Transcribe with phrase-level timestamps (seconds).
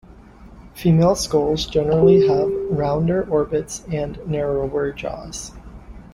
[0.73, 5.51] Female skulls generally have rounder orbits, and narrower jaws.